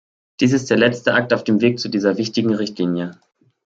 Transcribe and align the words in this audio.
Dies 0.39 0.51
ist 0.51 0.71
der 0.71 0.79
letzte 0.79 1.13
Akt 1.13 1.31
auf 1.31 1.43
dem 1.43 1.61
Weg 1.61 1.77
zu 1.77 1.87
dieser 1.87 2.17
wichtigen 2.17 2.55
Richtlinie. 2.55 3.19